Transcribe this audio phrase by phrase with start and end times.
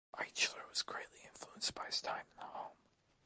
[0.15, 2.71] Eichler was greatly influenced by his time in the home.